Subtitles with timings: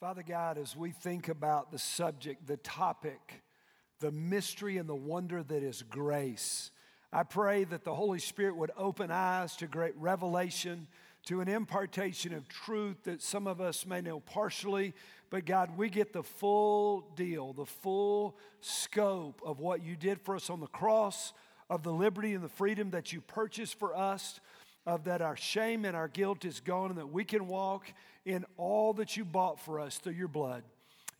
[0.00, 3.42] Father God, as we think about the subject, the topic,
[3.98, 6.70] the mystery and the wonder that is grace,
[7.12, 10.86] I pray that the Holy Spirit would open eyes to great revelation,
[11.26, 14.94] to an impartation of truth that some of us may know partially.
[15.30, 20.36] But God, we get the full deal, the full scope of what you did for
[20.36, 21.32] us on the cross,
[21.68, 24.38] of the liberty and the freedom that you purchased for us,
[24.86, 27.92] of that our shame and our guilt is gone, and that we can walk
[28.24, 30.62] in all that you bought for us through your blood.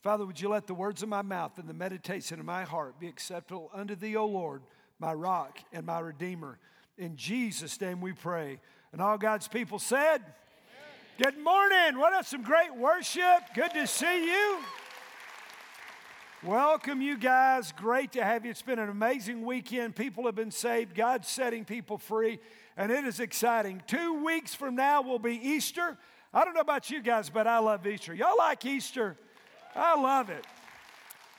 [0.03, 3.01] Father, would you let the words of my mouth and the meditation of my heart
[3.01, 4.63] be acceptable unto thee, O Lord,
[4.99, 6.59] my rock and my redeemer.
[6.97, 8.61] In Jesus' name we pray.
[8.93, 11.33] And all God's people said, Amen.
[11.33, 11.99] Good morning.
[11.99, 13.55] What a some great worship.
[13.55, 14.59] Good to see you.
[16.45, 17.73] Welcome, you guys.
[17.73, 18.53] Great to have you.
[18.53, 19.97] It's been an amazing weekend.
[19.97, 20.95] People have been saved.
[20.95, 22.39] God's setting people free,
[22.79, 23.83] and it is exciting.
[23.89, 25.99] Two weeks from now will be Easter.
[26.33, 28.15] I don't know about you guys, but I love Easter.
[28.15, 29.17] Y'all like Easter?
[29.75, 30.47] I love it.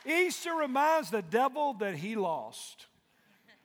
[0.06, 2.86] Easter reminds the devil that he lost.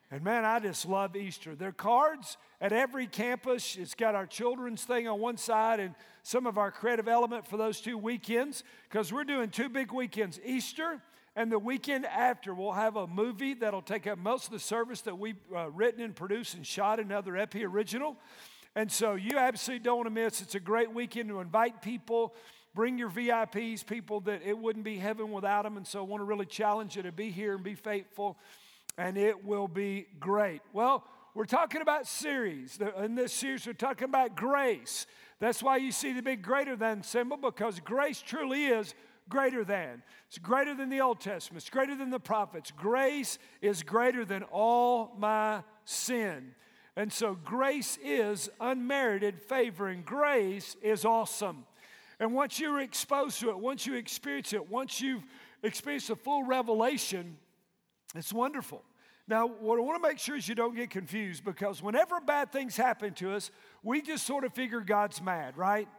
[0.09, 1.53] And man, I just love Easter.
[1.53, 3.75] There are cards at every campus.
[3.75, 7.57] It's got our children's thing on one side and some of our creative element for
[7.57, 11.01] those two weekends because we're doing two big weekends Easter
[11.35, 12.53] and the weekend after.
[12.53, 16.01] We'll have a movie that'll take up most of the service that we've uh, written
[16.01, 18.17] and produced and shot, another Epi original.
[18.75, 20.41] And so you absolutely don't want to miss.
[20.41, 22.35] It's a great weekend to invite people.
[22.73, 25.77] Bring your VIPs, people that it wouldn't be heaven without them.
[25.77, 28.37] And so I want to really challenge you to be here and be faithful,
[28.97, 30.61] and it will be great.
[30.73, 32.79] Well, we're talking about series.
[32.97, 35.05] In this series, we're talking about grace.
[35.39, 38.93] That's why you see the big greater than symbol, because grace truly is
[39.29, 40.03] greater than.
[40.27, 42.71] It's greater than the Old Testament, it's greater than the prophets.
[42.71, 46.53] Grace is greater than all my sin.
[46.97, 51.65] And so grace is unmerited favor, and grace is awesome.
[52.19, 55.23] And once you're exposed to it, once you experience it, once you've
[55.61, 57.37] experienced a full revelation,
[58.15, 58.81] it's wonderful.
[59.27, 62.51] Now, what I want to make sure is you don't get confused because whenever bad
[62.51, 63.49] things happen to us,
[63.83, 65.89] we just sort of figure God's mad, right?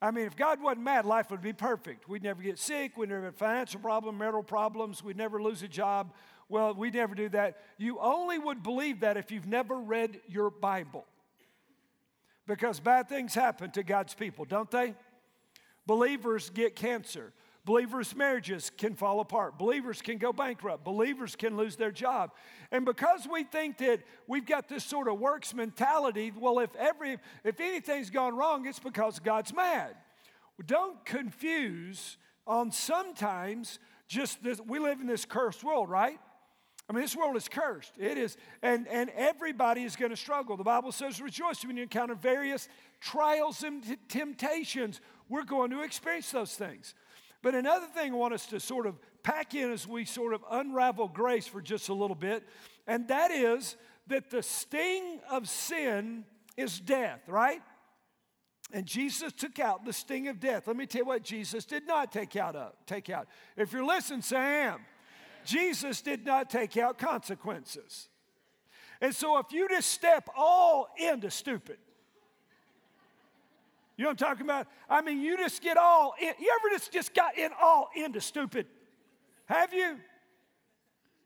[0.00, 2.08] I mean, if God wasn't mad, life would be perfect.
[2.08, 5.68] We'd never get sick, we'd never have financial problems, marital problems, we'd never lose a
[5.68, 6.12] job,
[6.48, 7.58] well, we'd never do that.
[7.78, 11.04] You only would believe that if you've never read your Bible.
[12.46, 14.94] Because bad things happen to God's people, don't they?
[15.86, 17.32] Believers get cancer.
[17.66, 19.58] Believers' marriages can fall apart.
[19.58, 20.84] Believers can go bankrupt.
[20.84, 22.30] Believers can lose their job.
[22.70, 27.18] And because we think that we've got this sort of works mentality, well, if every
[27.42, 29.96] if anything's gone wrong, it's because God's mad.
[30.64, 36.20] Don't confuse on sometimes just this, we live in this cursed world, right?
[36.88, 37.94] I mean, this world is cursed.
[37.98, 40.56] It is, and, and everybody is going to struggle.
[40.56, 42.68] The Bible says, rejoice when you encounter various
[43.00, 45.00] trials and t- temptations.
[45.28, 46.94] We're going to experience those things.
[47.42, 50.44] But another thing I want us to sort of pack in as we sort of
[50.50, 52.44] unravel grace for just a little bit,
[52.86, 53.76] and that is
[54.08, 56.24] that the sting of sin
[56.56, 57.60] is death, right?
[58.72, 60.66] And Jesus took out the sting of death.
[60.66, 63.28] Let me tell you what Jesus did not take out of, take out.
[63.56, 64.80] If you're listening, say I am.
[65.44, 68.08] Jesus did not take out consequences.
[69.00, 71.78] And so if you just step all into stupid,
[73.96, 74.66] you know what I'm talking about?
[74.90, 76.32] I mean, you just get all in.
[76.38, 78.66] You ever just, just got in all into stupid?
[79.46, 79.96] Have you?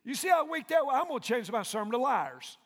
[0.05, 0.95] You see how weak that was?
[0.97, 2.59] I'm going to change my sermon to liars.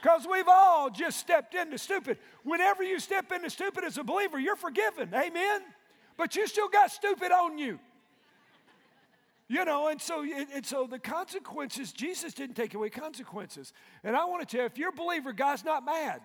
[0.00, 2.18] Because we've all just stepped into stupid.
[2.42, 5.10] Whenever you step into stupid as a believer, you're forgiven.
[5.14, 5.60] Amen?
[6.16, 7.78] But you still got stupid on you.
[9.46, 13.72] You know, and so, and so the consequences, Jesus didn't take away consequences.
[14.02, 16.20] And I want to tell you, if you're a believer, God's not mad.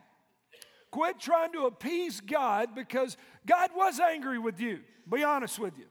[0.91, 4.79] Quit trying to appease God because God was angry with you.
[5.11, 5.85] Be honest with you.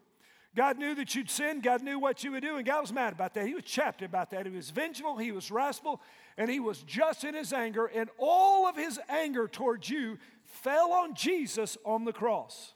[0.56, 1.60] God knew that you'd sin.
[1.60, 3.46] God knew what you would do, and God was mad about that.
[3.46, 4.46] He was chapped about that.
[4.46, 6.00] He was vengeful, he was wrathful,
[6.38, 7.84] and he was just in his anger.
[7.86, 12.72] And all of his anger towards you fell on Jesus on the cross.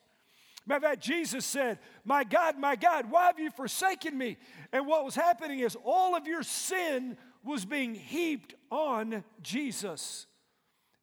[0.66, 4.36] Matter of fact, Jesus said, My God, my God, why have you forsaken me?
[4.72, 10.26] And what was happening is all of your sin was being heaped on Jesus.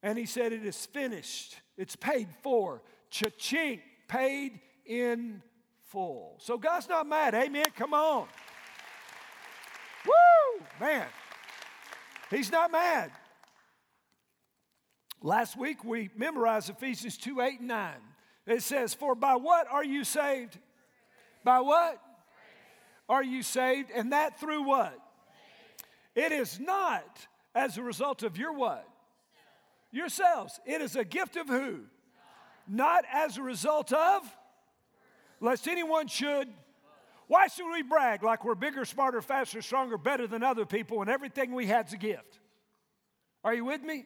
[0.03, 1.57] And he said, It is finished.
[1.77, 2.81] It's paid for.
[3.09, 5.41] Cha-ching, paid in
[5.85, 6.35] full.
[6.39, 7.33] So God's not mad.
[7.33, 7.67] Amen.
[7.75, 8.27] Come on.
[10.05, 10.65] Woo!
[10.79, 11.07] Man.
[12.29, 13.11] He's not mad.
[15.21, 17.93] Last week we memorized Ephesians 2 8 and 9.
[18.45, 20.57] It says, For by what are you saved?
[21.43, 22.01] By what?
[23.09, 23.89] Are you saved?
[23.93, 24.97] And that through what?
[26.15, 28.87] It is not as a result of your what?
[29.91, 30.59] Yourselves.
[30.65, 31.81] It is a gift of who?
[32.67, 34.23] Not as a result of?
[35.39, 36.47] lest anyone should.
[37.27, 41.09] Why should we brag like we're bigger, smarter, faster, stronger, better than other people when
[41.09, 42.39] everything we had's a gift?
[43.43, 44.05] Are you with me?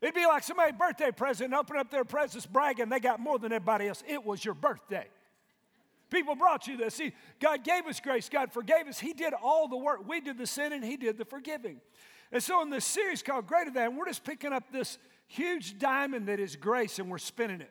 [0.00, 3.52] It'd be like somebody's birthday present, open up their presents, bragging they got more than
[3.52, 4.02] everybody else.
[4.06, 5.06] It was your birthday.
[6.10, 6.94] People brought you this.
[6.94, 8.28] See, God gave us grace.
[8.28, 9.00] God forgave us.
[9.00, 10.06] He did all the work.
[10.06, 11.80] We did the sin and He did the forgiving.
[12.34, 14.98] And so, in this series called Greater Than, we're just picking up this
[15.28, 17.70] huge diamond that is grace and we're spinning it.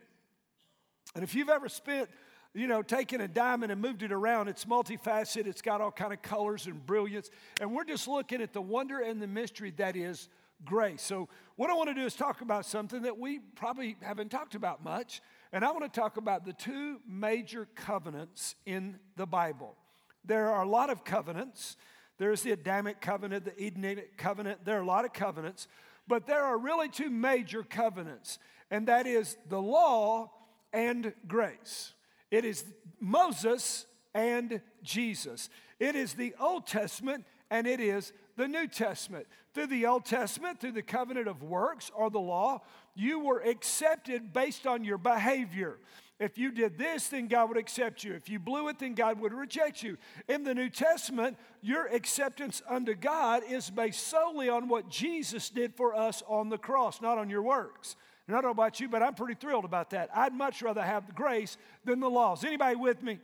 [1.16, 2.10] And if you've ever spent,
[2.54, 6.14] you know, taken a diamond and moved it around, it's multifaceted, it's got all kind
[6.14, 7.30] of colors and brilliance.
[7.60, 10.30] And we're just looking at the wonder and the mystery that is
[10.64, 11.02] grace.
[11.02, 11.28] So,
[11.58, 14.82] what I want to do is talk about something that we probably haven't talked about
[14.82, 15.22] much.
[15.52, 19.76] And I want to talk about the two major covenants in the Bible.
[20.24, 21.76] There are a lot of covenants.
[22.18, 24.66] There's the Adamic covenant, the Edenic covenant.
[24.66, 25.68] There are a lot of covenants.
[26.08, 28.38] But there are really two major covenants,
[28.70, 30.32] and that is the law
[30.74, 31.94] and grace.
[32.30, 32.66] It is
[33.00, 35.50] Moses and Jesus.
[35.80, 39.28] It is the Old Testament and it is the New Testament.
[39.54, 42.64] Through the Old Testament, through the covenant of works or the law,
[42.96, 45.78] you were accepted based on your behavior.
[46.20, 48.14] If you did this, then God would accept you.
[48.14, 49.98] If you blew it, then God would reject you.
[50.28, 55.76] In the New Testament, your acceptance unto God is based solely on what Jesus did
[55.76, 57.96] for us on the cross, not on your works.
[58.28, 60.10] And I don't know about you, but I'm pretty thrilled about that.
[60.16, 62.44] I'd much rather have the grace than the laws.
[62.44, 63.20] Anybody with me?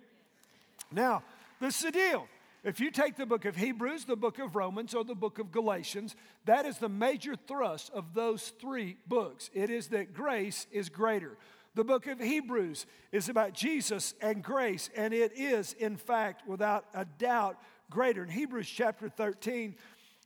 [0.91, 1.24] Now,
[1.62, 2.27] this is the deal.
[2.63, 5.51] If you take the book of Hebrews, the book of Romans, or the book of
[5.51, 9.50] Galatians, that is the major thrust of those three books.
[9.53, 11.38] It is that grace is greater.
[11.75, 16.86] The book of Hebrews is about Jesus and grace, and it is, in fact, without
[16.94, 17.57] a doubt,
[17.89, 18.24] greater.
[18.24, 19.75] In Hebrews chapter 13,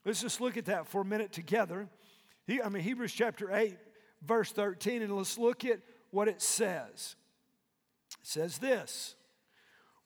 [0.06, 1.90] let's just look at that for a minute together.
[2.48, 3.78] He, I mean, Hebrews chapter 8,
[4.22, 5.80] verse 13, and let's look at
[6.12, 7.16] what it says.
[8.22, 9.16] It says this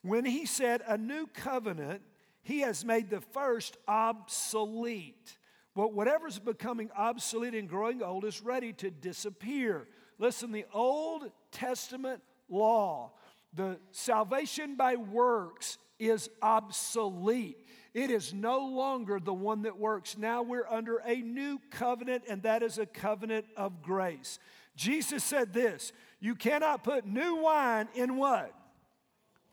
[0.01, 2.01] When he said, A new covenant,
[2.41, 5.37] he has made the first obsolete.
[5.75, 9.87] But whatever's becoming obsolete and growing old is ready to disappear.
[10.19, 13.11] Listen, the Old Testament law,
[13.53, 17.57] the salvation by works, is obsolete.
[17.93, 20.17] It is no longer the one that works.
[20.17, 24.39] Now we're under a new covenant, and that is a covenant of grace.
[24.75, 28.53] Jesus said this You cannot put new wine in what?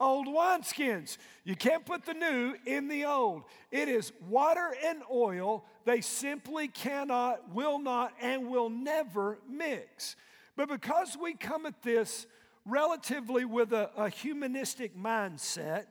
[0.01, 1.19] old wineskins.
[1.45, 3.45] You can't put the new in the old.
[3.71, 5.65] It is water and oil.
[5.85, 10.17] They simply cannot, will not, and will never mix.
[10.57, 12.27] But because we come at this
[12.65, 15.87] relatively with a, a humanistic mindset,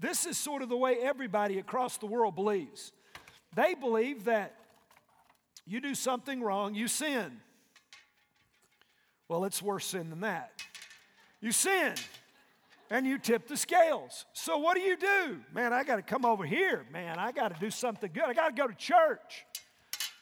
[0.00, 2.92] this is sort of the way everybody across the world believes.
[3.54, 4.54] They believe that
[5.66, 7.40] you do something wrong, you sin.
[9.28, 10.52] Well, it's worse sin than that.
[11.40, 11.94] You sin
[12.90, 14.24] and you tip the scales.
[14.32, 15.40] So what do you do?
[15.52, 16.86] Man, I got to come over here.
[16.92, 18.24] Man, I got to do something good.
[18.24, 19.44] I got to go to church.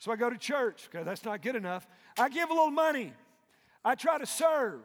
[0.00, 0.88] So I go to church.
[0.92, 1.86] Okay, that's not good enough.
[2.18, 3.12] I give a little money.
[3.86, 4.82] I try to serve.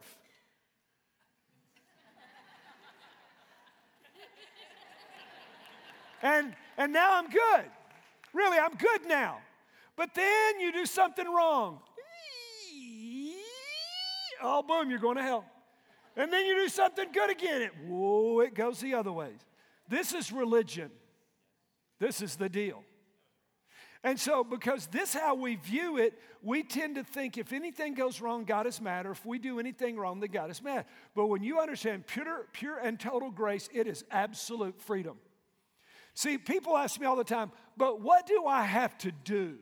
[6.22, 7.64] and and now I'm good.
[8.32, 9.38] Really, I'm good now.
[9.96, 11.80] But then you do something wrong.
[14.44, 15.44] Oh, boom, you're going to hell
[16.16, 17.62] and then you do something good again.
[17.62, 19.40] It, whoa, it goes the other ways.
[19.88, 20.90] This is religion.
[21.98, 22.84] This is the deal.
[24.04, 28.20] And so, because this how we view it, we tend to think if anything goes
[28.20, 30.86] wrong, God is mad, or if we do anything wrong, then God is mad.
[31.14, 35.18] But when you understand pure, pure and total grace, it is absolute freedom.
[36.14, 39.58] See, people ask me all the time, but what do I have to do?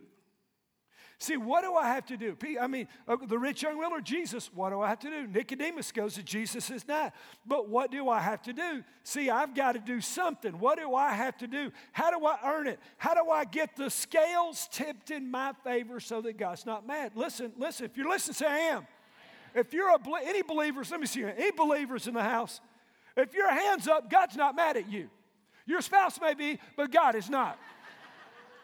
[1.20, 2.34] See, what do I have to do?
[2.58, 5.26] I mean, uh, the rich young ruler, Jesus, what do I have to do?
[5.26, 7.14] Nicodemus goes to Jesus is not.
[7.44, 8.82] But what do I have to do?
[9.04, 10.58] See, I've got to do something.
[10.58, 11.72] What do I have to do?
[11.92, 12.80] How do I earn it?
[12.96, 17.12] How do I get the scales tipped in my favor so that God's not mad?
[17.14, 17.84] Listen, listen.
[17.84, 18.86] If you're listening, say I am.
[19.54, 22.62] If you're a, any believers, let me see, any believers in the house,
[23.14, 25.10] if your hand's up, God's not mad at you.
[25.66, 27.58] Your spouse may be, but God is not.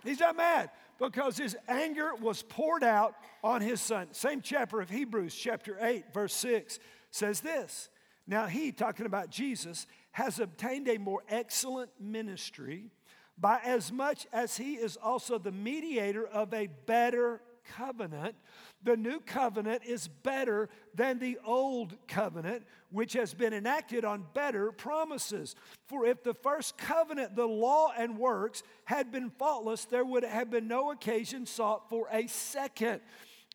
[0.03, 4.09] He's not mad because his anger was poured out on his son.
[4.13, 6.79] Same chapter of Hebrews, chapter 8, verse 6,
[7.11, 7.89] says this
[8.27, 12.91] Now he, talking about Jesus, has obtained a more excellent ministry
[13.39, 17.43] by as much as he is also the mediator of a better
[17.77, 18.35] covenant
[18.83, 24.71] the new covenant is better than the old covenant, which has been enacted on better
[24.73, 25.57] promises.
[25.87, 30.51] For if the first covenant, the law and works, had been faultless, there would have
[30.51, 33.01] been no occasion sought for a second.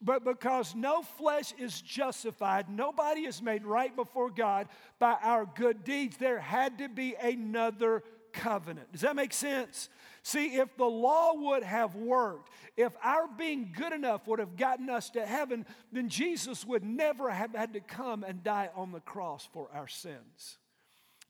[0.02, 5.84] But because no flesh is justified, nobody is made right before God by our good
[5.84, 8.92] deeds, there had to be another covenant.
[8.92, 9.90] Does that make sense?
[10.24, 14.90] See, if the law would have worked, if our being good enough would have gotten
[14.90, 19.00] us to heaven, then Jesus would never have had to come and die on the
[19.00, 20.60] cross for our sins.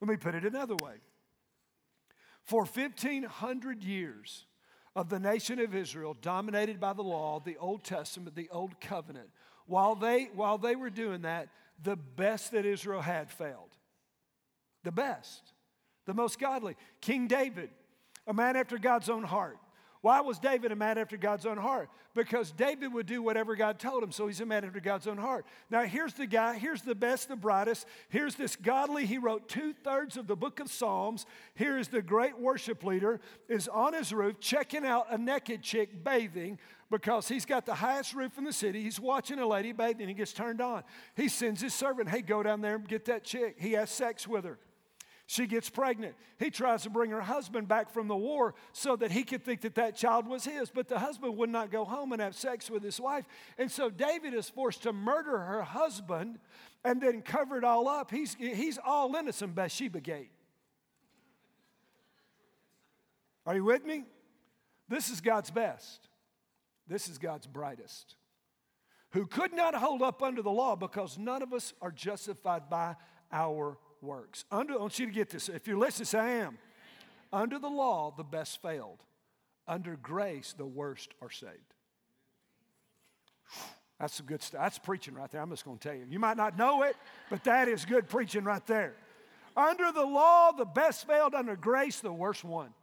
[0.02, 0.96] Let me put it another way.
[2.44, 4.46] For 1,500 years
[4.94, 9.30] of the nation of Israel, dominated by the law, the Old Testament, the Old Covenant,
[9.68, 11.48] while they, while they were doing that,
[11.82, 13.70] the best that Israel had failed.
[14.84, 15.54] The best,
[16.06, 16.76] the most godly.
[17.00, 17.70] King David,
[18.32, 19.58] a man after God's own heart.
[20.00, 21.90] Why was David a man after God's own heart?
[22.16, 25.18] Because David would do whatever God told him, so he's a man after God's own
[25.18, 25.46] heart.
[25.70, 27.86] Now, here's the guy, here's the best, the brightest.
[28.08, 31.26] Here's this godly, he wrote two thirds of the book of Psalms.
[31.56, 33.20] Here is the great worship leader,
[33.50, 36.58] is on his roof checking out a naked chick bathing
[36.90, 38.82] because he's got the highest roof in the city.
[38.82, 40.84] He's watching a lady bathing, he gets turned on.
[41.16, 43.58] He sends his servant, hey, go down there and get that chick.
[43.60, 44.58] He has sex with her.
[45.32, 46.16] She gets pregnant.
[46.40, 49.62] He tries to bring her husband back from the war so that he could think
[49.62, 50.70] that that child was his.
[50.70, 53.24] But the husband would not go home and have sex with his wife.
[53.58, 56.38] And so David is forced to murder her husband
[56.84, 58.12] and then cover it all up.
[58.12, 60.32] He's, he's all some Bathsheba gate.
[63.46, 64.04] Are you with me?
[64.90, 66.10] This is God's best.
[66.90, 68.16] This is God's brightest.
[69.12, 72.98] Who could not hold up under the law because none of us are justified by
[73.32, 74.46] our works.
[74.52, 75.50] Under, I want you to get this.
[75.50, 76.58] If you're listening, say, I am.
[77.34, 79.00] Under the law, the best failed.
[79.68, 81.54] Under grace, the worst are saved.
[84.00, 84.62] That's some good stuff.
[84.62, 85.42] That's preaching right there.
[85.42, 86.06] I'm just going to tell you.
[86.10, 86.96] You might not know it,
[87.30, 88.94] but that is good preaching right there.
[89.56, 91.36] Under the law, the best failed.
[91.36, 92.74] Under grace, the worst won.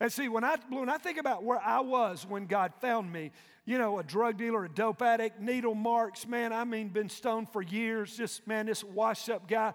[0.00, 3.30] And see, when I, when I think about where I was when God found me,
[3.64, 7.48] you know, a drug dealer, a dope addict, needle marks, man, I mean, been stoned
[7.50, 9.72] for years, just, man, this washed up guy.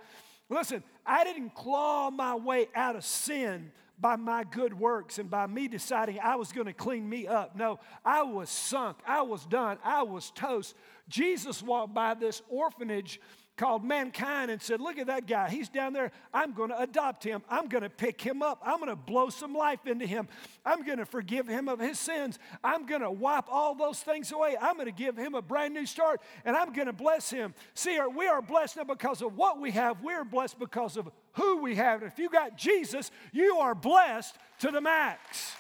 [0.50, 5.48] Listen, I didn't claw my way out of sin by my good works and by
[5.48, 7.56] me deciding I was going to clean me up.
[7.56, 8.98] No, I was sunk.
[9.06, 9.78] I was done.
[9.84, 10.76] I was toast.
[11.10, 13.20] Jesus walked by this orphanage
[13.58, 15.50] called mankind and said, Look at that guy.
[15.50, 16.12] He's down there.
[16.34, 17.42] I'm going to adopt him.
[17.50, 18.62] I'm going to pick him up.
[18.64, 20.28] I'm going to blow some life into him.
[20.66, 22.40] I'm going to forgive him of his sins.
[22.64, 24.56] I'm going to wipe all those things away.
[24.62, 27.54] I'm going to give him a brand new start and I'm going to bless him.
[27.74, 31.62] See, we are blessed not because of what we have, we're blessed because of who
[31.62, 32.02] we have.
[32.02, 35.54] And if you got Jesus, you are blessed to the max.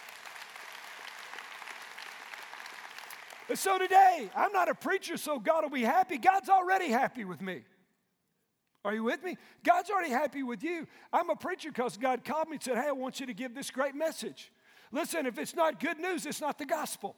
[3.53, 6.17] So today, I'm not a preacher, so God will be happy.
[6.17, 7.63] God's already happy with me.
[8.85, 9.37] Are you with me?
[9.63, 10.87] God's already happy with you.
[11.11, 13.53] I'm a preacher because God called me and said, Hey, I want you to give
[13.53, 14.51] this great message.
[14.91, 17.15] Listen, if it's not good news, it's not the gospel.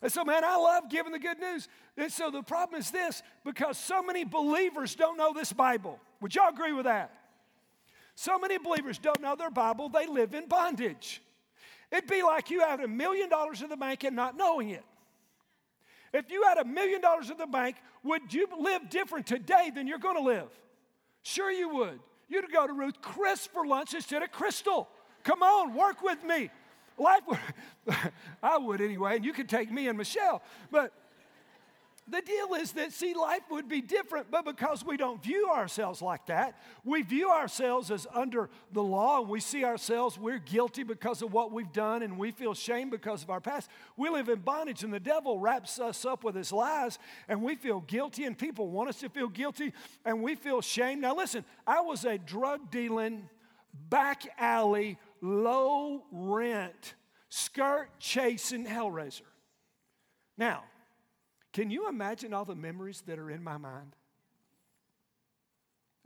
[0.00, 1.68] And so, man, I love giving the good news.
[1.96, 5.98] And so the problem is this because so many believers don't know this Bible.
[6.20, 7.12] Would y'all agree with that?
[8.14, 11.22] So many believers don't know their Bible, they live in bondage.
[11.90, 14.84] It'd be like you had a million dollars in the bank and not knowing it.
[16.12, 17.76] If you had a million dollars in the bank,
[18.08, 20.48] would you live different today than you're going to live?
[21.22, 22.00] Sure, you would.
[22.28, 24.86] You'd go to Ruth Chris for lunch instead of Krystal.
[25.22, 26.50] Come on, work with me.
[26.98, 27.22] Life
[28.42, 30.42] I would anyway, and you could take me and Michelle.
[30.70, 30.92] But
[32.10, 36.00] the deal is that, see, life would be different, but because we don't view ourselves
[36.00, 40.82] like that, we view ourselves as under the law and we see ourselves, we're guilty
[40.82, 43.70] because of what we've done and we feel shame because of our past.
[43.96, 46.98] We live in bondage and the devil wraps us up with his lies
[47.28, 49.72] and we feel guilty and people want us to feel guilty
[50.04, 51.00] and we feel shame.
[51.00, 53.28] Now, listen, I was a drug dealing,
[53.90, 56.94] back alley, low rent,
[57.28, 59.22] skirt chasing hellraiser.
[60.36, 60.64] Now,
[61.52, 63.96] can you imagine all the memories that are in my mind?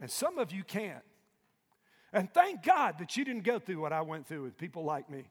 [0.00, 1.04] And some of you can't.
[2.12, 5.08] And thank God that you didn't go through what I went through with people like
[5.08, 5.25] me.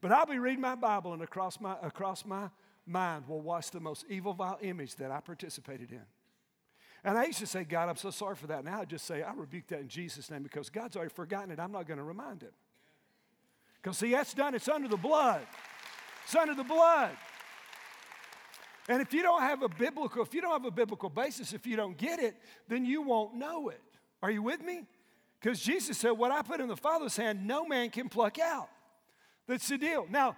[0.00, 2.48] But I'll be reading my Bible, and across my, across my
[2.86, 6.02] mind will watch the most evil, vile image that I participated in.
[7.02, 8.64] And I used to say, God, I'm so sorry for that.
[8.64, 11.58] Now I just say, I rebuke that in Jesus' name because God's already forgotten it.
[11.58, 12.50] I'm not going to remind him.
[13.82, 14.54] Because, see, that's done.
[14.54, 15.46] It's under the blood.
[16.24, 17.12] It's under the blood.
[18.90, 21.64] And if you don't have a biblical, if you don't have a biblical basis, if
[21.64, 22.34] you don't get it,
[22.66, 23.80] then you won't know it.
[24.20, 24.82] Are you with me?
[25.40, 28.68] Because Jesus said, What I put in the Father's hand, no man can pluck out.
[29.46, 30.08] That's the deal.
[30.10, 30.36] Now,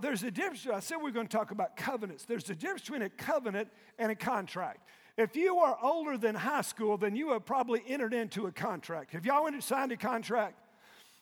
[0.00, 0.66] there's a difference.
[0.66, 2.24] I said we are going to talk about covenants.
[2.24, 4.88] There's a difference between a covenant and a contract.
[5.16, 9.12] If you are older than high school, then you have probably entered into a contract.
[9.12, 10.58] Have y'all signed a contract?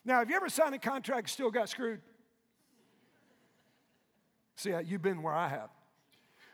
[0.05, 2.01] Now, have you ever signed a contract and still got screwed?
[4.55, 5.69] See, you've been where I have.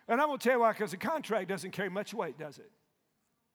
[0.10, 2.58] And I'm going to tell you why, because a contract doesn't carry much weight, does
[2.58, 2.70] it?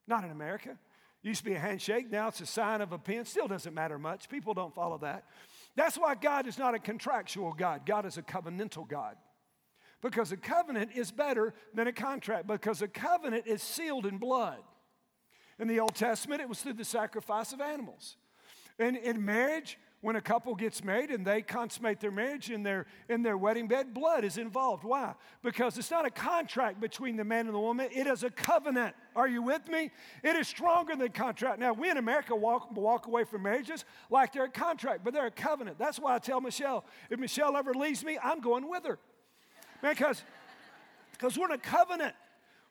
[0.07, 0.79] Not in America.
[1.21, 3.25] Used to be a handshake, now it's a sign of a pen.
[3.25, 4.29] Still doesn't matter much.
[4.29, 5.25] People don't follow that.
[5.75, 9.17] That's why God is not a contractual God, God is a covenantal God.
[10.01, 14.59] Because a covenant is better than a contract, because a covenant is sealed in blood.
[15.59, 18.17] In the Old Testament, it was through the sacrifice of animals.
[18.79, 22.85] And in marriage, when a couple gets married and they consummate their marriage in their,
[23.09, 24.85] in their wedding bed, blood is involved.
[24.85, 25.15] Why?
[25.43, 28.95] Because it's not a contract between the man and the woman, it is a covenant.
[29.17, 29.91] Are you with me?
[30.23, 31.59] It is stronger than contract.
[31.59, 35.25] Now, we in America walk, walk away from marriages like they're a contract, but they're
[35.25, 35.79] a covenant.
[35.79, 38.99] That's why I tell Michelle if Michelle ever leaves me, I'm going with her.
[39.83, 42.15] Man, because we're in a covenant.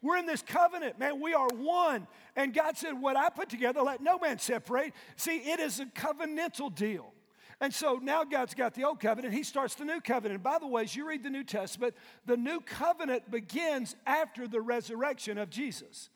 [0.04, 1.20] We're in this covenant, man.
[1.20, 2.06] We are one.
[2.36, 4.94] And God said, What I put together, let no man separate.
[5.16, 7.12] See, it is a covenantal deal.
[7.64, 10.36] And so now God's got the old covenant, He starts the new covenant.
[10.36, 14.50] And by the way, as you read the New Testament, the new covenant begins after
[14.50, 16.10] the resurrection of Jesus.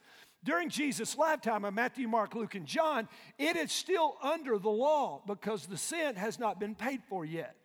[0.43, 3.07] During Jesus' lifetime of Matthew, Mark, Luke, and John,
[3.39, 7.55] it is still under the law because the sin has not been paid for yet.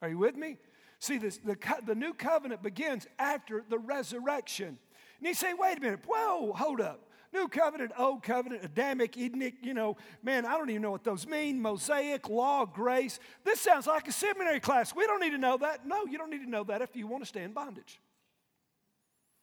[0.00, 0.56] Are you with me?
[0.98, 4.78] See, this, the, the new covenant begins after the resurrection.
[5.18, 7.09] And you say, wait a minute, whoa, hold up.
[7.32, 11.28] New covenant, old covenant, Adamic, Edenic, you know, man, I don't even know what those
[11.28, 11.62] mean.
[11.62, 13.20] Mosaic, law, grace.
[13.44, 14.94] This sounds like a seminary class.
[14.94, 15.86] We don't need to know that.
[15.86, 18.00] No, you don't need to know that if you want to stay in bondage.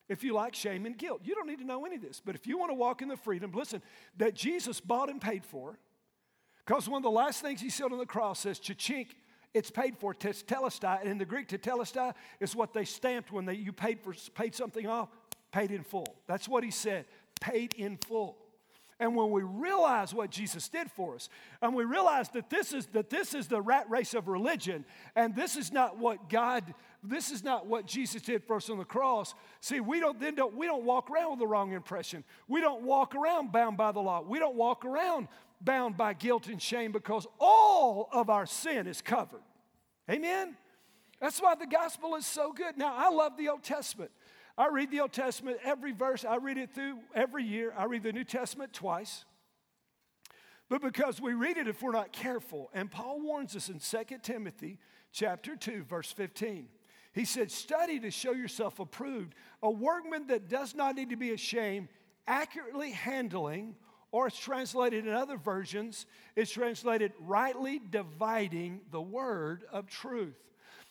[0.09, 2.21] If you like shame and guilt, you don't need to know any of this.
[2.23, 3.81] But if you want to walk in the freedom, listen,
[4.17, 5.79] that Jesus bought and paid for,
[6.65, 9.07] because one of the last things he said on the cross says, chachink,
[9.53, 11.01] it's paid for, tetelestai.
[11.01, 14.53] And in the Greek, tetelestai is what they stamped when they, you paid, for, paid
[14.53, 15.09] something off,
[15.53, 16.17] paid in full.
[16.27, 17.05] That's what he said
[17.39, 18.37] paid in full.
[18.99, 21.29] And when we realize what Jesus did for us,
[21.61, 25.35] and we realize that this is that this is the rat race of religion, and
[25.35, 28.85] this is not what God, this is not what Jesus did for us on the
[28.85, 29.35] cross.
[29.61, 32.23] See, we don't then don't we don't walk around with the wrong impression.
[32.47, 34.21] We don't walk around bound by the law.
[34.21, 35.27] We don't walk around
[35.61, 39.41] bound by guilt and shame because all of our sin is covered.
[40.09, 40.57] Amen.
[41.19, 42.77] That's why the gospel is so good.
[42.77, 44.11] Now, I love the Old Testament.
[44.57, 47.73] I read the Old Testament every verse, I read it through every year.
[47.77, 49.25] I read the New Testament twice.
[50.69, 54.17] But because we read it if we're not careful, and Paul warns us in 2
[54.21, 54.79] Timothy
[55.13, 56.67] chapter 2, verse 15.
[57.13, 61.31] He said, Study to show yourself approved, a workman that does not need to be
[61.31, 61.87] ashamed,
[62.27, 63.75] accurately handling,
[64.11, 70.35] or it's translated in other versions, it's translated rightly dividing the word of truth.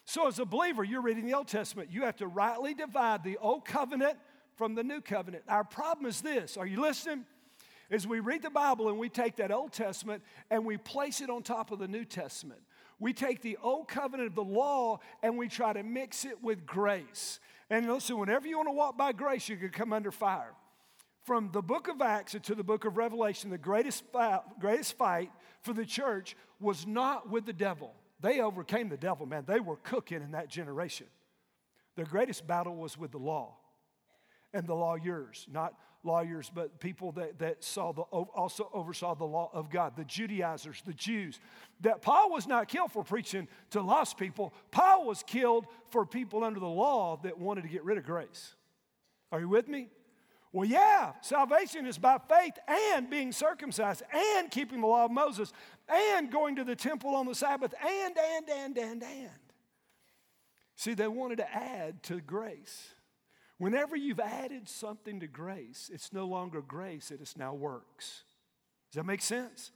[0.08, 1.90] So, as a believer, you're reading the Old Testament.
[1.90, 4.16] You have to rightly divide the Old Covenant
[4.54, 5.42] from the New Covenant.
[5.48, 7.24] Our problem is this are you listening?
[7.90, 11.28] Is we read the Bible and we take that Old Testament and we place it
[11.28, 12.60] on top of the New Testament.
[13.00, 16.64] We take the Old Covenant of the law and we try to mix it with
[16.66, 17.40] grace.
[17.68, 20.52] And listen, whenever you want to walk by grace, you can come under fire.
[21.24, 25.30] From the book of Acts to the book of Revelation, the greatest fight, greatest fight
[25.62, 27.92] for the church was not with the devil.
[28.20, 29.44] They overcame the devil, man.
[29.46, 31.06] They were cooking in that generation.
[31.96, 33.56] Their greatest battle was with the law
[34.52, 39.50] and the lawyers, not lawyers, but people that, that saw the, also oversaw the law
[39.52, 41.40] of God, the Judaizers, the Jews.
[41.80, 44.54] That Paul was not killed for preaching to lost people.
[44.70, 48.54] Paul was killed for people under the law that wanted to get rid of grace.
[49.32, 49.88] Are you with me?
[50.56, 55.52] Well, yeah, salvation is by faith and being circumcised and keeping the law of Moses
[55.86, 59.30] and going to the temple on the Sabbath and, and, and, and, and.
[60.74, 62.88] See, they wanted to add to grace.
[63.58, 68.22] Whenever you've added something to grace, it's no longer grace, it is now works.
[68.90, 69.72] Does that make sense?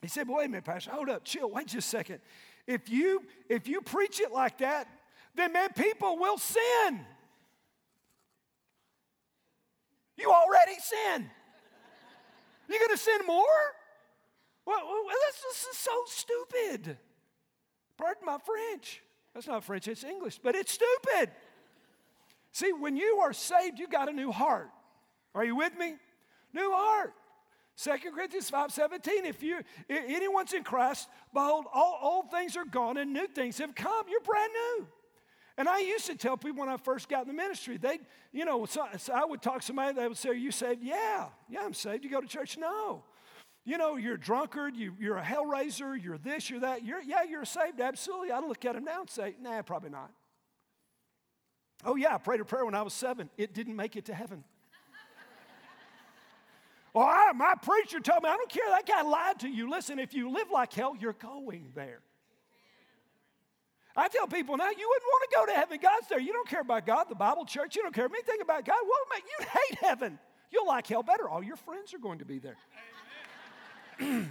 [0.00, 2.20] He said, well, wait a minute, Pastor, hold up, chill, wait just a second.
[2.66, 4.88] If you if you preach it like that,
[5.34, 7.04] then man, people will sin.
[10.16, 11.30] You already sin.
[12.68, 13.44] You're gonna sin more?
[14.64, 14.80] Well,
[15.26, 16.98] this is so stupid.
[17.96, 19.02] Pardon my French.
[19.34, 21.30] That's not French, it's English, but it's stupid.
[22.52, 24.70] See, when you are saved, you got a new heart.
[25.34, 25.94] Are you with me?
[26.54, 27.12] New heart.
[27.76, 29.58] 2 Corinthians 5 17, if you
[29.90, 34.06] anyone's in Christ, behold, all old things are gone and new things have come.
[34.08, 34.86] You're brand new.
[35.58, 37.98] And I used to tell people when I first got in the ministry, they,
[38.30, 40.82] you know, so, so I would talk to somebody, they would say, Are you saved?
[40.82, 42.04] Yeah, yeah, I'm saved.
[42.04, 42.58] You go to church?
[42.58, 43.04] No
[43.66, 46.84] you know, you're a drunkard, you, you're a hell raiser, you're this, you're that.
[46.84, 48.30] You're, yeah, you're saved, absolutely.
[48.30, 50.12] I'd look at him now and say, nah, probably not.
[51.84, 53.28] Oh, yeah, I prayed a prayer when I was seven.
[53.36, 54.44] It didn't make it to heaven.
[56.94, 59.68] well, I, my preacher told me, I don't care, that guy lied to you.
[59.68, 62.02] Listen, if you live like hell, you're going there.
[63.96, 65.78] I tell people now, you wouldn't want to go to heaven.
[65.82, 66.20] God's there.
[66.20, 67.76] You don't care about God, the Bible, church.
[67.76, 68.76] You don't care anything about God.
[68.82, 70.18] Well, man, you'd hate heaven.
[70.50, 71.28] You'll like hell better.
[71.28, 72.56] All your friends are going to be there.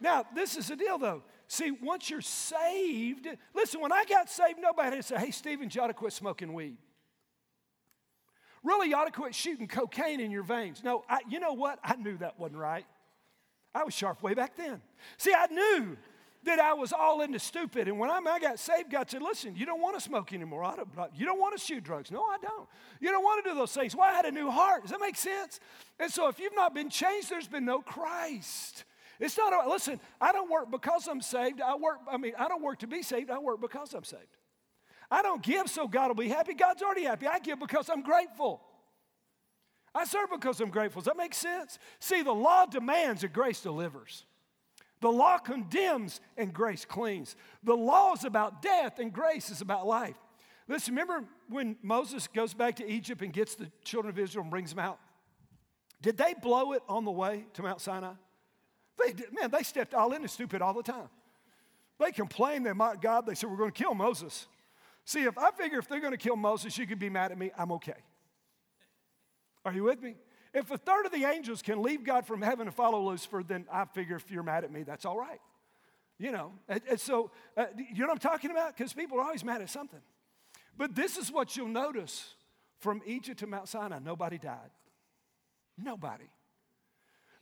[0.00, 1.22] now, this is the deal, though.
[1.46, 5.88] See, once you're saved, listen, when I got saved, nobody said, hey, Stephen, you ought
[5.88, 6.76] to quit smoking weed.
[8.64, 10.82] Really, you ought to quit shooting cocaine in your veins.
[10.82, 11.78] No, I, you know what?
[11.84, 12.84] I knew that wasn't right.
[13.74, 14.80] I was sharp way back then.
[15.18, 15.96] See, I knew
[16.46, 17.88] that I was all into stupid.
[17.88, 20.62] And when I got saved, God said, Listen, you don't want to smoke anymore.
[20.76, 22.10] Don't, you don't want to shoot drugs.
[22.10, 22.68] No, I don't.
[23.00, 23.94] You don't want to do those things.
[23.94, 24.82] Well, I had a new heart.
[24.82, 25.60] Does that make sense?
[26.00, 28.84] And so if you've not been changed, there's been no Christ.
[29.18, 31.60] It's not, a, listen, I don't work because I'm saved.
[31.60, 33.30] I work, I mean, I don't work to be saved.
[33.30, 34.22] I work because I'm saved.
[35.10, 36.54] I don't give so God will be happy.
[36.54, 37.26] God's already happy.
[37.26, 38.60] I give because I'm grateful.
[39.94, 41.00] I serve because I'm grateful.
[41.00, 41.78] Does that make sense?
[42.00, 44.26] See, the law demands and grace delivers.
[45.00, 47.36] The law condemns and grace cleans.
[47.62, 50.16] The law is about death and grace is about life.
[50.68, 54.50] Listen, remember when Moses goes back to Egypt and gets the children of Israel and
[54.50, 54.98] brings them out?
[56.02, 58.14] Did they blow it on the way to Mount Sinai?
[59.02, 61.08] They did, man, they stepped all in and stupid all the time.
[61.98, 64.48] They complained, they mocked God, they said, We're going to kill Moses.
[65.04, 67.38] See, if I figure if they're going to kill Moses, you could be mad at
[67.38, 67.94] me, I'm okay.
[69.64, 70.16] Are you with me?
[70.56, 73.66] If a third of the angels can leave God from heaven and follow Lucifer, then
[73.70, 75.38] I figure if you're mad at me, that's all right.
[76.18, 78.74] You know, and, and so, uh, you know what I'm talking about?
[78.74, 80.00] Because people are always mad at something.
[80.78, 82.32] But this is what you'll notice
[82.78, 84.70] from Egypt to Mount Sinai nobody died.
[85.76, 86.24] Nobody.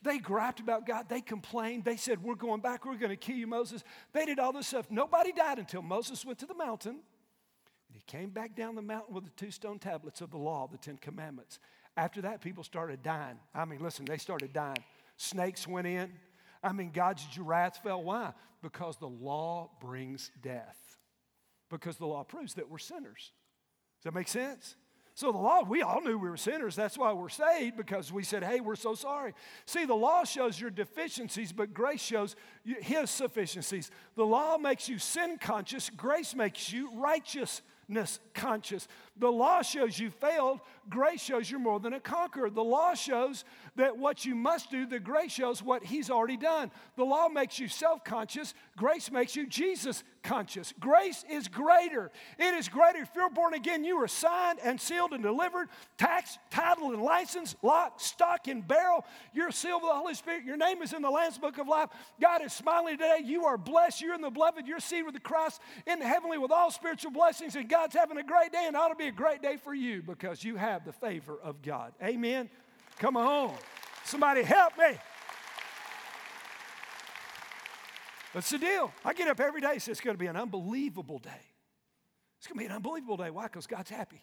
[0.02, 1.08] They griped about God.
[1.08, 1.84] They complained.
[1.84, 2.84] They said, We're going back.
[2.84, 3.84] We're going to kill you, Moses.
[4.12, 4.90] They did all this stuff.
[4.90, 6.94] Nobody died until Moses went to the mountain.
[6.94, 10.68] And he came back down the mountain with the two stone tablets of the law,
[10.68, 11.60] the Ten Commandments.
[11.96, 13.38] After that, people started dying.
[13.54, 14.82] I mean, listen, they started dying.
[15.16, 16.12] Snakes went in.
[16.62, 18.02] I mean, God's wrath fell.
[18.02, 18.32] Why?
[18.62, 20.98] Because the law brings death.
[21.70, 23.32] Because the law proves that we're sinners.
[23.98, 24.76] Does that make sense?
[25.16, 26.74] So the law, we all knew we were sinners.
[26.74, 29.32] That's why we're saved, because we said, hey, we're so sorry.
[29.64, 33.92] See, the law shows your deficiencies, but grace shows his sufficiencies.
[34.16, 38.88] The law makes you sin conscious, grace makes you righteousness conscious.
[39.16, 42.50] The law shows you failed, grace shows you're more than a conqueror.
[42.50, 43.44] The law shows
[43.76, 46.72] that what you must do, the grace shows what he's already done.
[46.96, 50.74] The law makes you self conscious, grace makes you Jesus conscious.
[50.80, 52.10] Grace is greater.
[52.38, 53.00] It is greater.
[53.00, 57.54] If you're born again, you are signed and sealed and delivered, tax, title, and license,
[57.62, 59.04] lock, stock, and barrel.
[59.32, 60.44] You're sealed with the Holy Spirit.
[60.44, 61.90] Your name is in the Lamb's Book of Life.
[62.20, 63.20] God is smiling today.
[63.22, 64.00] You are blessed.
[64.00, 64.66] You're in the beloved.
[64.66, 68.24] You're seated with the Christ in heavenly with all spiritual blessings, and God's having a
[68.24, 70.92] great day, and ought to be a great day for you because you have the
[70.92, 71.92] favor of God.
[72.02, 72.50] Amen.
[72.98, 73.54] Come on.
[74.04, 74.98] Somebody help me.
[78.34, 78.92] That's the deal.
[79.04, 81.30] I get up every day and say it's going to be an unbelievable day.
[82.38, 83.30] It's going to be an unbelievable day.
[83.30, 83.44] Why?
[83.44, 84.20] Because God's happy.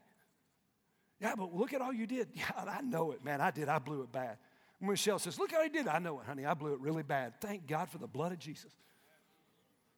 [1.19, 2.27] Yeah, but look at all you did.
[2.35, 3.41] Yeah, I know it, man.
[3.41, 3.69] I did.
[3.69, 4.37] I blew it bad.
[4.81, 5.87] Michelle says, Look how he did.
[5.87, 6.45] I know it, honey.
[6.45, 7.39] I blew it really bad.
[7.39, 8.71] Thank God for the blood of Jesus.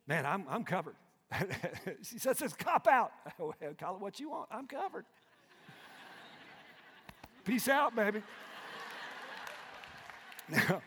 [0.05, 0.95] Man, I'm, I'm covered.
[2.03, 3.11] she says, cop out.
[3.77, 4.49] Call it what you want.
[4.51, 5.05] I'm covered.
[7.45, 8.21] Peace out, baby.
[10.49, 10.81] Now,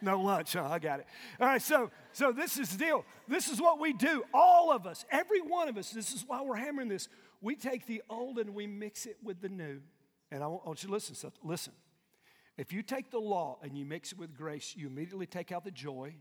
[0.00, 0.68] no lunch, huh?
[0.70, 1.06] I got it.
[1.40, 3.04] All right, so so this is the deal.
[3.26, 4.24] This is what we do.
[4.32, 5.90] All of us, every one of us.
[5.90, 7.08] This is why we're hammering this.
[7.40, 9.80] We take the old and we mix it with the new.
[10.30, 11.32] And I want, you to listen.
[11.42, 11.72] Listen.
[12.56, 15.64] If you take the law and you mix it with grace, you immediately take out
[15.64, 16.16] the joy.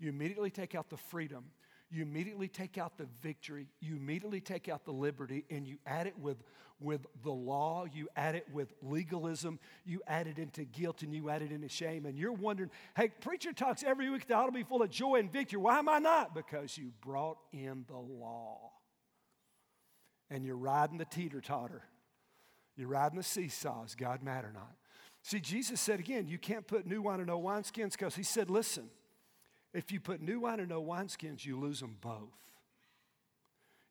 [0.00, 1.44] You immediately take out the freedom.
[1.90, 3.68] You immediately take out the victory.
[3.80, 6.42] You immediately take out the liberty, and you add it with
[6.80, 11.28] with the law, you add it with legalism, you add it into guilt, and you
[11.28, 12.06] add it into shame.
[12.06, 15.16] And you're wondering, hey, preacher talks every week that ought to be full of joy
[15.16, 15.58] and victory.
[15.58, 16.34] Why am I not?
[16.34, 18.72] Because you brought in the law.
[20.30, 21.82] And you're riding the teeter totter.
[22.76, 24.72] You're riding the seesaws, God mad or not?
[25.22, 28.48] See, Jesus said again, you can't put new wine in old wineskins because he said,
[28.48, 28.88] listen,
[29.72, 32.36] if you put new wine in old wineskins, you lose them both.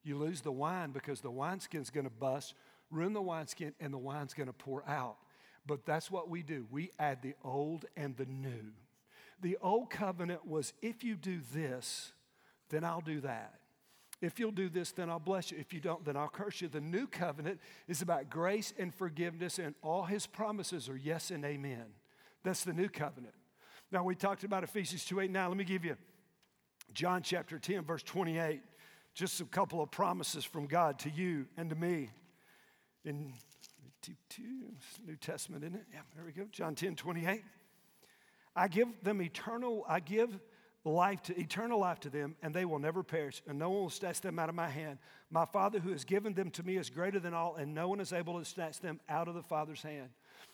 [0.03, 2.53] You lose the wine because the wineskin's going to bust
[2.91, 5.17] ruin the wineskin, and the wine's going to pour out.
[5.65, 6.65] But that's what we do.
[6.71, 8.73] We add the old and the new.
[9.41, 12.11] The old covenant was if you do this,
[12.69, 13.53] then I'll do that.
[14.21, 15.57] If you'll do this, then I'll bless you.
[15.59, 16.67] If you don't, then I'll curse you.
[16.67, 21.45] The new covenant is about grace and forgiveness, and all his promises are yes and
[21.45, 21.85] amen.
[22.43, 23.35] That's the new covenant.
[23.91, 25.31] Now, we talked about Ephesians 2 8.
[25.31, 25.97] Now, let me give you
[26.93, 28.61] John chapter 10, verse 28.
[29.15, 32.11] Just a couple of promises from God to you and to me
[33.03, 33.33] in
[35.05, 35.85] New Testament, isn't it?
[35.91, 36.45] Yeah, there we go.
[36.51, 37.43] John 10 28.
[38.55, 40.39] I give them eternal, I give
[40.85, 43.89] life to eternal life to them, and they will never perish, and no one will
[43.89, 44.99] snatch them out of my hand.
[45.29, 47.99] My Father who has given them to me is greater than all, and no one
[47.99, 50.09] is able to snatch them out of the Father's hand.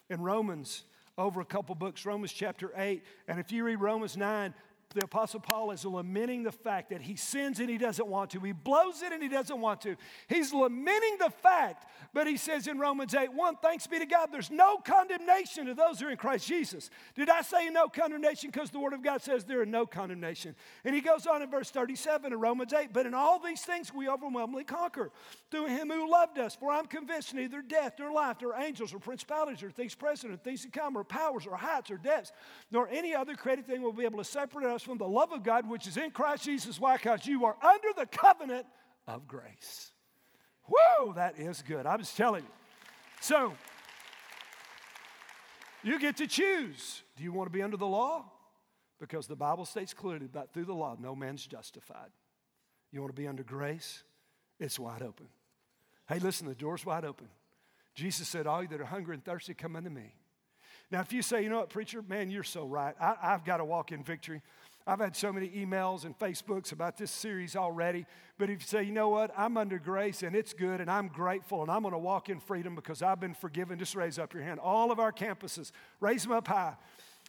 [0.10, 0.84] In Romans,
[1.18, 4.54] over a couple books, Romans chapter 8, and if you read Romans 9,
[4.94, 8.40] the Apostle Paul is lamenting the fact that he sins and he doesn't want to.
[8.40, 9.96] He blows it and he doesn't want to.
[10.28, 14.30] He's lamenting the fact, but he says in Romans 8 1, thanks be to God,
[14.32, 16.90] there's no condemnation to those who are in Christ Jesus.
[17.16, 18.52] Did I say no condemnation?
[18.52, 20.56] Because the Word of God says there are no condemnation.
[20.84, 23.94] And he goes on in verse 37 of Romans 8, but in all these things
[23.94, 25.12] we overwhelmingly conquer
[25.52, 26.56] through him who loved us.
[26.56, 30.38] For I'm convinced neither death nor life, nor angels or principalities or things present or
[30.38, 32.32] things to come or powers or heights or depths,
[32.72, 35.44] nor any other created thing will be able to separate us from the love of
[35.44, 36.80] God which is in Christ Jesus.
[36.80, 36.98] Why?
[36.98, 38.66] Because you are under the covenant
[39.08, 39.92] of grace.
[40.64, 41.86] Whoa, that is good.
[41.86, 42.50] I was telling you.
[43.22, 43.54] So,
[45.84, 47.02] you get to choose.
[47.18, 48.26] Do you want to be under the law?
[49.00, 52.10] Because the Bible states clearly that through the law, no man's justified.
[52.92, 54.04] You want to be under grace?
[54.60, 55.28] It's wide open.
[56.08, 57.28] Hey, listen, the door's wide open.
[57.94, 60.14] Jesus said, All you that are hungry and thirsty, come unto me.
[60.92, 62.96] Now, if you say, you know what, preacher, man, you're so right.
[63.00, 64.42] I, have got to walk in victory.
[64.88, 68.06] I've had so many emails and Facebooks about this series already.
[68.38, 71.08] But if you say, you know what, I'm under grace and it's good and I'm
[71.08, 74.34] grateful and I'm going to walk in freedom because I've been forgiven, just raise up
[74.34, 74.60] your hand.
[74.60, 76.76] All of our campuses, raise them up high.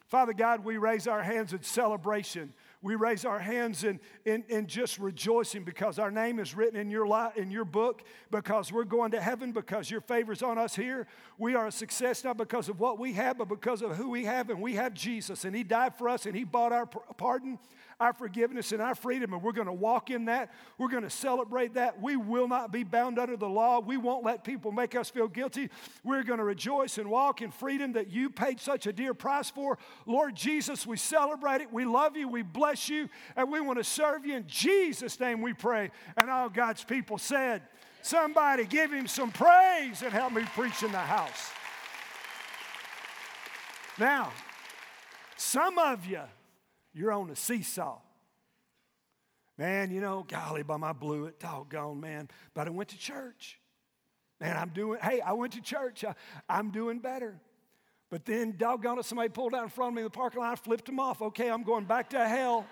[0.09, 4.67] Father God, we raise our hands in celebration we raise our hands in, in, in
[4.67, 8.85] just rejoicing because our name is written in your, li- in your book, because we're
[8.85, 11.07] going to heaven, because your favor's on us here.
[11.39, 14.25] We are a success not because of what we have, but because of who we
[14.25, 15.45] have, and we have Jesus.
[15.45, 17.59] And He died for us, and He bought our pardon
[17.99, 20.53] our forgiveness and our freedom, and we're going to walk in that.
[20.77, 22.01] We're going to celebrate that.
[22.01, 23.81] We will not be bound under the law.
[23.81, 25.71] We won't let people make us feel guilty.
[26.05, 29.49] We're going to rejoice and walk in freedom that you paid such a dear price
[29.49, 29.79] for.
[30.05, 31.73] Lord Jesus, we celebrate it.
[31.73, 32.29] We love you.
[32.29, 34.37] We bless you, and we want to serve you.
[34.37, 35.91] In Jesus' name we pray.
[36.17, 37.63] And all God's people said,
[38.03, 41.51] Somebody give him some praise and help me preach in the house.
[43.99, 44.31] Now,
[45.37, 46.21] some of you,
[46.97, 47.99] you're on a seesaw.
[49.59, 52.29] Man, you know, golly, bum, I blew it, doggone, man.
[52.55, 53.61] But I went to church.
[54.41, 56.05] Man, I'm doing, hey, I went to church.
[56.05, 56.15] I,
[56.49, 57.39] I'm doing better.
[58.11, 60.53] But then, doggone it, somebody pulled out in front of me in the parking lot,
[60.53, 61.21] I flipped them off.
[61.21, 62.67] Okay, I'm going back to hell.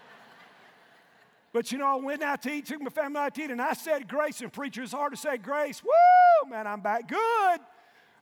[1.53, 3.61] but you know, I went out to eat, took my family out to eat, and
[3.61, 5.83] I said grace, and preacher, it's hard to say grace.
[5.83, 7.61] Woo, man, I'm back good.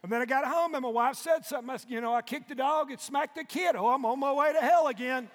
[0.03, 1.71] And then I got home, and my wife said something.
[1.71, 3.77] I, you know, I kicked the dog and smacked the kid.
[3.77, 5.29] Oh, I'm on my way to hell again.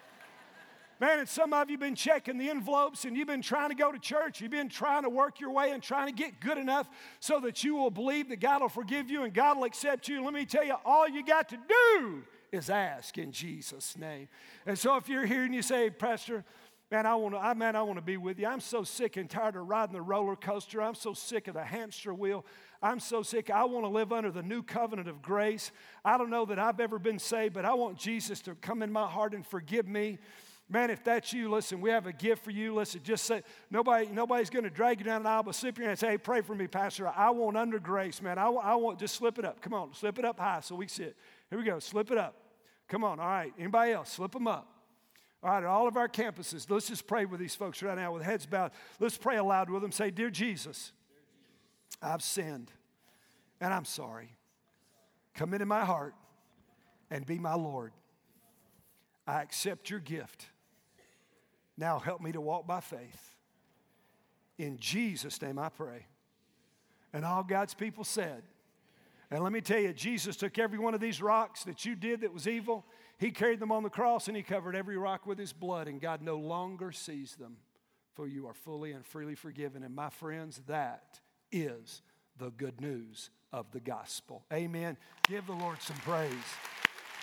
[0.99, 3.75] Man, and some of you have been checking the envelopes and you've been trying to
[3.75, 4.41] go to church.
[4.41, 7.63] You've been trying to work your way and trying to get good enough so that
[7.63, 10.23] you will believe that God will forgive you and God will accept you.
[10.23, 14.27] Let me tell you, all you got to do is ask in Jesus' name.
[14.65, 16.43] And so if you're here and you say, Pastor,
[16.89, 18.47] Man, I want to, I, man, I want to be with you.
[18.47, 20.81] I'm so sick and tired of riding the roller coaster.
[20.81, 22.45] I'm so sick of the hamster wheel.
[22.81, 23.49] I'm so sick.
[23.49, 25.73] I want to live under the new covenant of grace.
[26.05, 28.89] I don't know that I've ever been saved, but I want Jesus to come in
[28.89, 30.17] my heart and forgive me.
[30.69, 32.75] Man, if that's you, listen, we have a gift for you.
[32.75, 35.86] Listen, just say, nobody, nobody's going to drag you down the aisle, but slip your
[35.86, 37.08] hand and say, hey, pray for me, Pastor.
[37.08, 38.38] I want under grace, man.
[38.38, 39.62] I, I want, just slip it up.
[39.62, 41.15] Come on, slip it up high so we sit.
[41.49, 42.36] Here we go, slip it up.
[42.89, 43.53] Come on, all right.
[43.58, 44.12] Anybody else?
[44.12, 44.67] Slip them up.
[45.41, 48.12] All right, at all of our campuses, let's just pray with these folks right now
[48.12, 48.71] with heads bowed.
[48.99, 49.91] Let's pray aloud with them.
[49.91, 50.91] Say, Dear Jesus,
[52.01, 52.71] I've sinned
[53.62, 54.36] and I'm sorry.
[55.36, 56.15] Come into my heart
[57.10, 57.93] and be my Lord.
[59.25, 60.47] I accept your gift.
[61.77, 63.35] Now help me to walk by faith.
[64.57, 66.05] In Jesus' name I pray.
[67.13, 68.43] And all God's people said,
[69.29, 72.21] and let me tell you, Jesus took every one of these rocks that you did
[72.21, 72.85] that was evil,
[73.17, 75.99] He carried them on the cross and He covered every rock with His blood, and
[75.99, 77.57] God no longer sees them,
[78.15, 79.83] for you are fully and freely forgiven.
[79.83, 81.19] And my friends, that
[81.51, 82.01] is
[82.37, 84.43] the good news of the gospel.
[84.53, 84.97] Amen.
[85.27, 86.31] Give the Lord some praise.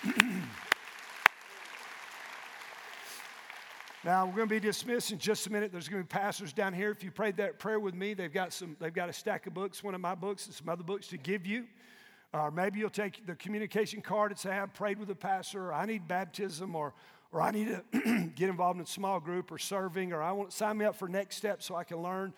[4.05, 5.71] Now we're going to be dismissed in just a minute.
[5.71, 6.91] There's going to be pastors down here.
[6.91, 8.77] If you prayed that prayer with me, they've got some.
[8.79, 11.17] They've got a stack of books, one of my books, and some other books to
[11.17, 11.65] give you.
[12.31, 15.73] Or maybe you'll take the communication card and say, "I've prayed with a pastor," or
[15.73, 16.93] "I need baptism," or
[17.31, 20.53] or I need to get involved in a small group or serving, or I want
[20.53, 22.31] sign me up for next steps so I can learn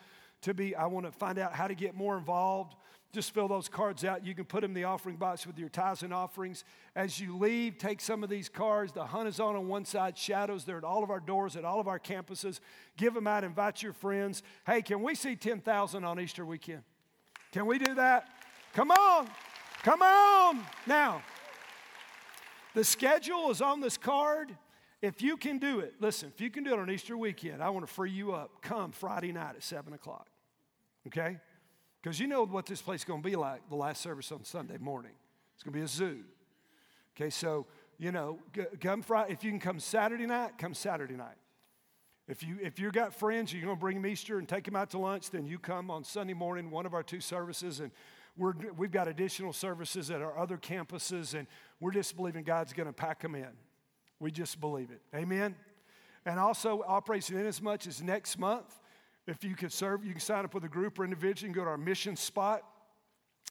[0.44, 0.74] to be.
[0.74, 2.78] I want to find out how to get more involved.
[3.18, 4.24] Just fill those cards out.
[4.24, 6.64] You can put them in the offering box with your tithes and offerings.
[6.96, 8.92] As you leave, take some of these cards.
[8.92, 10.66] The hunt is on on one side, shadows.
[10.66, 12.60] They're at all of our doors, at all of our campuses.
[12.96, 14.44] Give them out, invite your friends.
[14.68, 16.84] Hey, can we see 10,000 on Easter weekend?
[17.52, 18.28] Can we do that?
[18.76, 19.28] Come on.
[19.82, 20.64] Come on.
[20.86, 21.24] Now,
[22.76, 24.56] the schedule is on this card.
[25.02, 27.72] If you can do it, listen, if you can do it on Easter weekend, I
[27.72, 28.62] want to free you up.
[28.62, 30.28] Come Friday night at 7 o'clock.
[31.08, 31.40] Okay?
[32.08, 34.42] Because you know what this place is going to be like the last service on
[34.46, 35.12] Sunday morning.
[35.54, 36.20] It's going to be a zoo.
[37.14, 37.66] Okay, so,
[37.98, 38.40] you know,
[38.80, 39.34] come Friday.
[39.34, 41.36] If you can come Saturday night, come Saturday night.
[42.30, 44.78] If you if you got friends, you're going to bring them Easter and take them
[44.78, 47.92] out to lunch, then you come on Sunday morning, one of our two services, and
[48.38, 51.46] we're, we've got additional services at our other campuses, and
[51.82, 53.50] we're just believing God's going to pack them in.
[54.22, 55.02] We just believe it.
[55.14, 55.56] Amen.
[56.26, 58.80] And also, Operation much as next month.
[59.28, 61.64] If you could serve, you can sign up with a group or individual and go
[61.64, 62.64] to our mission spot.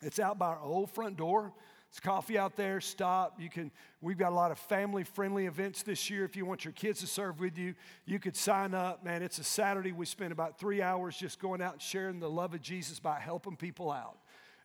[0.02, 1.52] It's out by our old front door.
[1.90, 2.80] It's coffee out there.
[2.80, 3.40] Stop.
[3.40, 3.70] You can.
[4.00, 6.24] We've got a lot of family-friendly events this year.
[6.24, 7.74] If you want your kids to serve with you,
[8.06, 9.04] you could sign up.
[9.04, 9.92] Man, it's a Saturday.
[9.92, 13.20] We spend about three hours just going out and sharing the love of Jesus by
[13.20, 14.18] helping people out.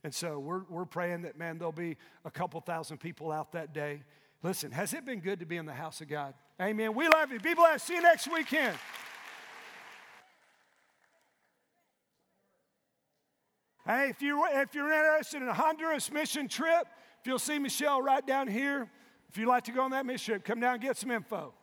[0.04, 1.96] And so we're, we're praying that, man, there'll be
[2.26, 4.02] a couple thousand people out that day.
[4.42, 6.34] Listen, has it been good to be in the house of God?
[6.60, 6.96] Amen.
[6.96, 7.40] We love you.
[7.40, 7.86] Be blessed.
[7.86, 8.78] See you next weekend.
[13.92, 16.88] Hey, if, you, if you're interested in a Honduras mission trip,
[17.20, 18.90] if you'll see Michelle right down here,
[19.28, 21.54] if you'd like to go on that mission trip, come down and get some info.